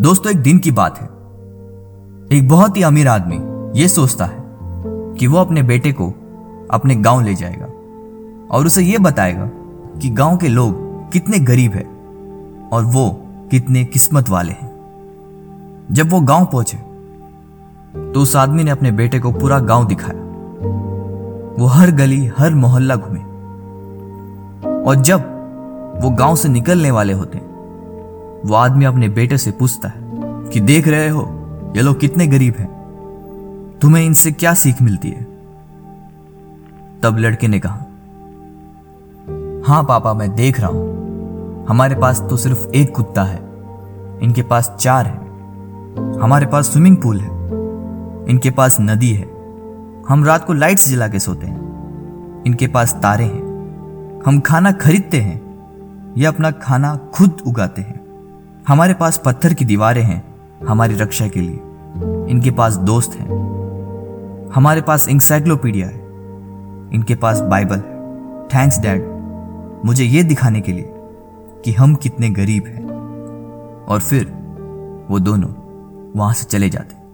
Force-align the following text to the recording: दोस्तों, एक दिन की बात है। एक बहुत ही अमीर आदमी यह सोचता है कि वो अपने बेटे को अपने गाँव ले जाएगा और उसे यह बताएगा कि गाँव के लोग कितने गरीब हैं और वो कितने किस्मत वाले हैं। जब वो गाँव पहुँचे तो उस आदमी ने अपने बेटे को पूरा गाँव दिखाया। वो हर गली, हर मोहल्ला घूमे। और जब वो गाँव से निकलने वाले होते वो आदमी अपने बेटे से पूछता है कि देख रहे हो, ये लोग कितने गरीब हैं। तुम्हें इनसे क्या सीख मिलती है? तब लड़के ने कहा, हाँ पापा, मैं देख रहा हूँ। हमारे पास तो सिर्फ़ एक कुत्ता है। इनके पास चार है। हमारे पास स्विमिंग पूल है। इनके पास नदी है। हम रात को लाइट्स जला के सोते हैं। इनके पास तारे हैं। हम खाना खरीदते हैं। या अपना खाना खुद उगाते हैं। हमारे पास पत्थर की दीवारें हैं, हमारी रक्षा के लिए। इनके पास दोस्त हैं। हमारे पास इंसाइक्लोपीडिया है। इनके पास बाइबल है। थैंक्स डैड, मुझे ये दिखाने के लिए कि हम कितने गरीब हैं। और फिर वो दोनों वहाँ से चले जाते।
दोस्तों, 0.00 0.30
एक 0.32 0.38
दिन 0.38 0.58
की 0.58 0.70
बात 0.70 0.98
है। 0.98 1.06
एक 2.38 2.48
बहुत 2.48 2.76
ही 2.76 2.82
अमीर 2.82 3.08
आदमी 3.08 3.36
यह 3.80 3.88
सोचता 3.88 4.24
है 4.24 4.44
कि 5.18 5.26
वो 5.26 5.38
अपने 5.38 5.62
बेटे 5.62 5.92
को 5.92 6.08
अपने 6.70 6.94
गाँव 6.94 7.20
ले 7.20 7.34
जाएगा 7.34 7.66
और 8.50 8.66
उसे 8.66 8.82
यह 8.82 8.98
बताएगा 8.98 9.48
कि 9.98 10.10
गाँव 10.10 10.36
के 10.36 10.48
लोग 10.48 11.12
कितने 11.12 11.38
गरीब 11.38 11.72
हैं 11.72 12.68
और 12.68 12.84
वो 12.84 13.08
कितने 13.50 13.84
किस्मत 13.84 14.28
वाले 14.28 14.52
हैं। 14.52 15.86
जब 15.92 16.10
वो 16.10 16.20
गाँव 16.20 16.44
पहुँचे 16.44 16.78
तो 18.12 18.20
उस 18.20 18.36
आदमी 18.36 18.64
ने 18.64 18.70
अपने 18.70 18.90
बेटे 18.92 19.20
को 19.20 19.32
पूरा 19.32 19.58
गाँव 19.58 19.86
दिखाया। 19.86 20.20
वो 21.58 21.66
हर 21.66 21.90
गली, 21.90 22.24
हर 22.38 22.54
मोहल्ला 22.54 22.96
घूमे। 22.96 23.20
और 24.82 24.94
जब 24.94 25.20
वो 26.02 26.10
गाँव 26.10 26.36
से 26.36 26.48
निकलने 26.48 26.90
वाले 26.90 27.12
होते 27.12 27.55
वो 28.46 28.54
आदमी 28.54 28.84
अपने 28.84 29.08
बेटे 29.08 29.38
से 29.38 29.50
पूछता 29.50 29.88
है 29.88 29.94
कि 30.48 30.60
देख 30.60 30.88
रहे 30.88 31.08
हो, 31.08 31.22
ये 31.76 31.82
लोग 31.82 32.00
कितने 32.00 32.26
गरीब 32.26 32.54
हैं। 32.58 32.76
तुम्हें 33.82 34.06
इनसे 34.06 34.32
क्या 34.32 34.54
सीख 34.54 34.82
मिलती 34.82 35.08
है? 35.08 35.24
तब 37.02 37.16
लड़के 37.18 37.48
ने 37.48 37.60
कहा, 37.60 37.78
हाँ 39.66 39.82
पापा, 39.84 40.14
मैं 40.14 40.34
देख 40.34 40.60
रहा 40.60 40.70
हूँ। 40.70 40.96
हमारे 41.68 41.94
पास 41.94 42.20
तो 42.20 42.36
सिर्फ़ 42.36 42.68
एक 42.68 42.96
कुत्ता 42.96 43.24
है। 43.24 43.38
इनके 44.22 44.42
पास 44.42 44.76
चार 44.80 45.06
है। 45.06 45.18
हमारे 46.20 46.46
पास 46.46 46.72
स्विमिंग 46.72 46.96
पूल 46.96 47.20
है। 47.20 47.30
इनके 48.30 48.50
पास 48.50 48.76
नदी 48.80 49.10
है। 49.10 49.24
हम 50.08 50.24
रात 50.24 50.44
को 50.44 50.52
लाइट्स 50.52 50.88
जला 50.88 51.08
के 51.08 51.18
सोते 51.18 51.46
हैं। 51.46 51.66
इनके 52.46 52.66
पास 52.66 52.94
तारे 52.94 53.24
हैं। 53.24 53.42
हम 54.26 54.40
खाना 54.40 54.72
खरीदते 54.72 55.20
हैं। 55.20 55.46
या 56.18 56.30
अपना 56.30 56.50
खाना 56.50 56.96
खुद 56.96 57.32
उगाते 57.46 57.82
हैं। 57.82 58.05
हमारे 58.68 58.94
पास 58.94 59.22
पत्थर 59.24 59.54
की 59.54 59.64
दीवारें 59.64 60.02
हैं, 60.02 60.34
हमारी 60.68 60.94
रक्षा 60.94 61.28
के 61.28 61.40
लिए। 61.40 61.60
इनके 62.30 62.50
पास 62.50 62.76
दोस्त 62.76 63.20
हैं। 63.20 63.28
हमारे 64.54 64.80
पास 64.80 65.08
इंसाइक्लोपीडिया 65.08 65.86
है। 65.86 65.94
इनके 66.94 67.14
पास 67.14 67.40
बाइबल 67.40 67.76
है। 67.76 68.02
थैंक्स 68.46 68.78
डैड, 68.78 69.04
मुझे 69.84 70.04
ये 70.04 70.22
दिखाने 70.22 70.60
के 70.60 70.72
लिए 70.72 70.92
कि 71.64 71.72
हम 71.72 71.94
कितने 71.94 72.30
गरीब 72.30 72.64
हैं। 72.66 72.86
और 73.84 74.00
फिर 74.00 74.24
वो 75.10 75.18
दोनों 75.18 75.48
वहाँ 76.16 76.34
से 76.34 76.44
चले 76.44 76.70
जाते। 76.70 77.05